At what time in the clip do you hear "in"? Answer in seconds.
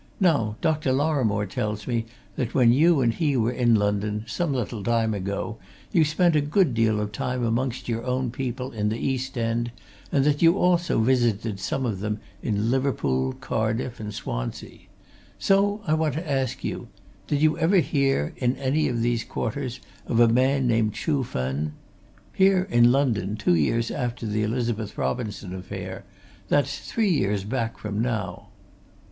3.51-3.75, 8.71-8.89, 12.41-12.71, 18.37-18.55, 22.71-22.91